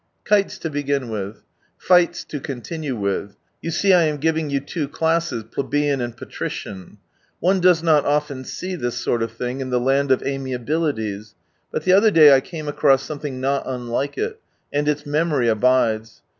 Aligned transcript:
Kites 0.23 0.57
to 0.57 0.69
begin 0.71 1.09
with. 1.11 1.43
Fights 1.77 2.23
to 2.23 2.39
continue 2.39 2.95
with. 2.95 3.35
You 3.61 3.69
see 3.69 3.93
I 3.93 4.05
am 4.05 4.17
giving 4.17 4.49
you 4.49 4.59
two 4.59 4.87
classes, 4.87 5.43
plebeian 5.43 6.01
and 6.01 6.17
patrician. 6.17 6.97
One 7.39 7.59
does 7.59 7.83
not 7.83 8.03
often 8.03 8.43
see 8.43 8.75
this 8.75 8.95
sort 8.97 9.21
of 9.21 9.31
thing 9.33 9.61
in 9.61 9.69
the 9.69 9.79
land 9.79 10.09
of 10.09 10.23
amiabilities; 10.23 11.35
but 11.71 11.83
the 11.83 11.93
other 11.93 12.09
day, 12.09 12.35
I 12.35 12.41
came 12.41 12.67
across 12.67 13.03
something 13.03 13.39
not 13.39 13.61
unlike 13.67 14.17
it; 14.17 14.39
'Never 14.73 14.73
heard 14.73 14.73
these 14.73 14.73
Honourable 14.73 14.73
Words 14.73 14.73
and 14.73 14.89
its 14.89 15.05
memory 15.05 15.47
aLides. 15.49 16.21